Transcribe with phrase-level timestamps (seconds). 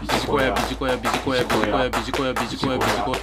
[0.00, 1.90] ビジコヤビジコヤビジコヤビジコヤ。
[1.90, 3.18] ビジコヤビジコヤビジコヤ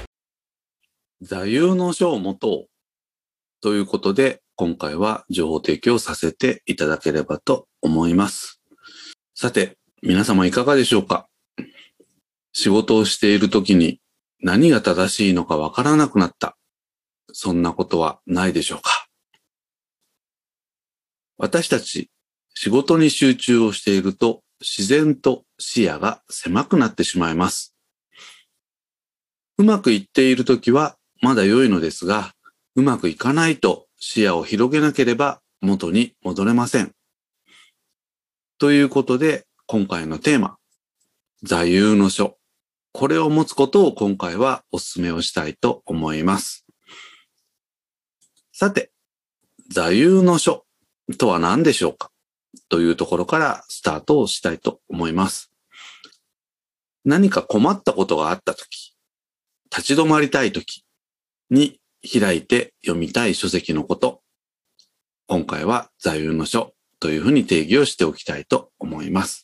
[1.21, 2.69] 座右の書を持とう
[3.61, 8.61] ということで、今回は情報提供させていただければと思います。
[9.33, 11.27] さて、皆様いかがでしょうか？
[12.53, 13.99] 仕事をしている時に
[14.39, 16.57] 何が正しいのかわからなくなった。
[17.33, 19.07] そんなことはないでしょうか？
[21.39, 22.11] 私たち
[22.53, 27.75] 仕事に集中をしていると自然と視野が狭くなってしまいます。
[29.57, 32.33] うまくいっているときはまだ良いのですが、
[32.75, 36.91] うまくいかないと視野を広げなければ元に戻れません。
[38.59, 40.57] ということで、今回のテーマ、
[41.43, 42.37] 座右の書。
[42.93, 46.65] これを持つことを今回はお勧めをしたいと思います。
[48.53, 48.91] さて、
[49.69, 50.65] 座右の書
[51.17, 52.11] とは何でしょうか？
[52.69, 55.51] というところからスタートをしたいと思います。
[57.05, 58.95] 何か困ったことがあったとき、
[59.71, 60.83] 立ち止まりたいとき
[61.49, 64.21] に開いて読みたい書籍のこと。
[65.27, 69.43] 今回は座右の書というふうに定義をしておきたいと思います。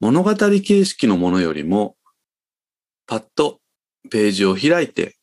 [0.00, 1.96] 物語形式のものよりも、
[3.06, 3.60] パッと
[4.10, 5.16] ページを開いて、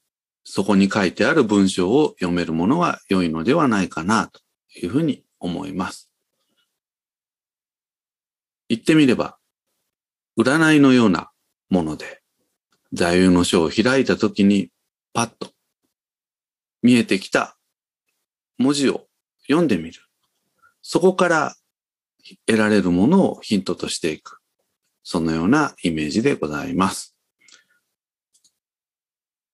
[0.43, 4.39] そこに書いてある文章を読めるものが良いのではないかなと
[4.75, 6.11] いうふうに思います。
[8.67, 9.37] 言ってみれば、
[10.37, 11.31] 占いのような
[11.69, 12.21] もので、
[12.93, 14.71] 座右の書を開いたときに、
[15.13, 15.51] パッと
[16.81, 17.57] 見えてきた
[18.57, 19.07] 文字を
[19.47, 20.01] 読んでみる。
[20.81, 21.55] そこから
[22.45, 24.39] 得られるものをヒントとしていく。
[25.03, 27.15] そのようなイメージでございます。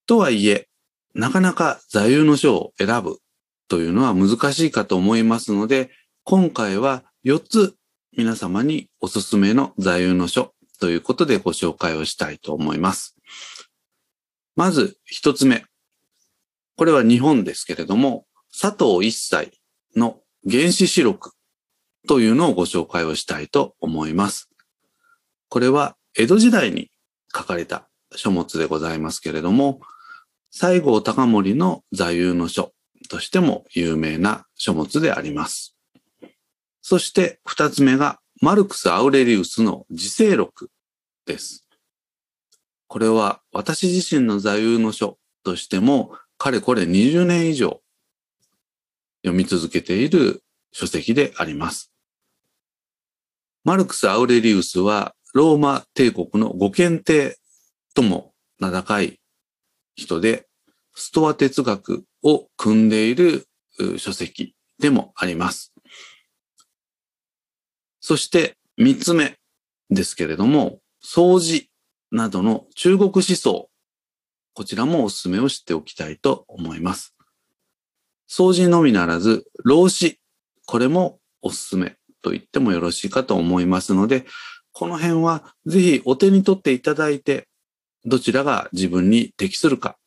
[0.06, 0.68] とはいえ、
[1.14, 3.18] なかなか座右の書を選ぶ
[3.68, 5.90] というのは難しいかと思いますので、
[6.24, 7.76] 今回は4つ
[8.16, 13.16] 皆様におすすめの座右の書ということでご紹介をしたいと思います。
[14.54, 15.64] まず1つ目。
[16.76, 18.26] これは日本ですけれども、
[18.58, 19.52] 佐藤一切
[19.96, 21.32] の原始史録
[22.06, 24.48] というのをご紹介をしたいと思います。
[25.48, 26.90] これは江戸時代に
[27.34, 29.80] 書かれた書物でございますけれども、
[30.50, 32.72] 西郷隆盛の座右の書
[33.08, 35.76] としても有名な書物であります。
[36.82, 40.70] そして二つ目がマルクス・アウレリウスの自世録
[41.26, 41.66] です。
[42.86, 47.80] これは私自身の座右の書としてもかれこれ20年以上
[49.24, 50.42] 読み続けている
[50.72, 51.92] 書籍であります。
[53.64, 57.36] マルクス・アウレリウスはローマ帝国のご検定
[57.94, 59.18] とも名高い
[59.96, 60.45] 人で、
[60.96, 63.46] ストア哲学を組んでいる
[63.98, 65.72] 書籍でもあります。
[68.00, 69.36] そして三つ目
[69.90, 71.68] ですけれども、掃除
[72.10, 73.68] などの中国思想、
[74.54, 77.14] こちらもお勧めをしておきたいと思います。
[78.28, 80.18] 掃除のみならず、老子、
[80.64, 84.24] これもおすすめと言ってもよろしいかと思いますので、
[84.72, 87.48] この辺はぜひお手に取っていただいて、
[88.04, 89.98] どちらが自分に適するか、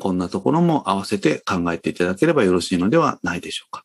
[0.00, 3.84] こんなところも合わせて考えていただければよろしいのではないでしょうか。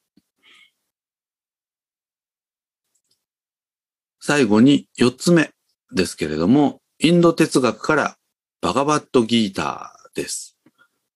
[4.19, 5.52] 最後に四つ目
[5.92, 8.18] ですけれども、インド哲学から
[8.62, 10.58] バガバットギーターです。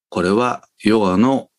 [0.09, 1.49] これはヨガの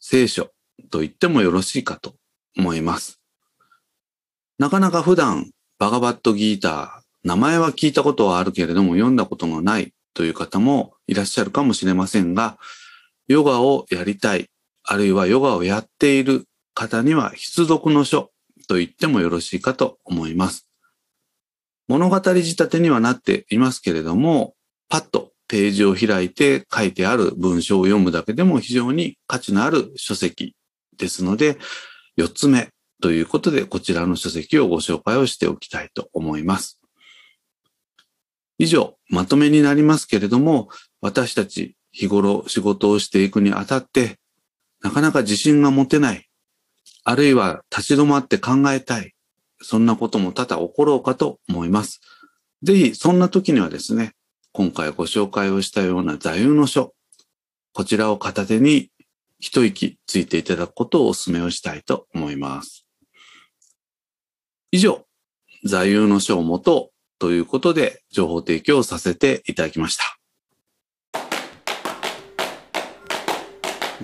[0.00, 0.50] 聖書
[0.90, 2.14] と言ってもよろしいかと
[2.56, 3.20] 思います。
[4.58, 6.90] なかなか普段バガバットギーター、
[7.24, 12.58] 名前は聞いたことはあるけれども読んだことのないという方もいらっしゃるかもしれませんが、
[13.28, 14.48] ヨガをやりたい、
[14.82, 18.30] あるいはヨガをやっている方には必読の書
[18.66, 20.66] と言ってもよろしいかと思います。
[21.86, 24.54] 物語仕立てにはなっていますけれども、
[24.88, 30.56] パッとページを開いて書いてある文章を読むだけでも非常に価値のある書籍
[30.96, 31.58] ですので、
[32.16, 32.70] 四つ目
[33.02, 36.75] ということでこちらの書籍をご紹介をしておきたいと思います。
[38.58, 40.68] 以上、まとめになりますけれども、
[41.00, 44.18] 私たち日頃仕事をしていくにあたって、
[44.82, 46.28] なかなか自信が持てない、
[47.04, 49.14] あるいは立ち止まって考えたい、
[49.62, 52.00] そんなことも多々起ころうかと思います。
[52.62, 54.12] ぜひ、そんな時にはですね、
[54.52, 56.94] 今回ご紹介をしたような座右の書、
[57.72, 58.90] こちらを片手に
[59.38, 62.86] 一息ついていただくことをお勧めをしたいと思います。
[64.72, 65.06] 以上、
[65.64, 70.18] 座右の書をもとということで情報提供させていただきました。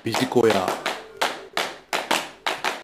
[0.03, 0.67] ビジコヤ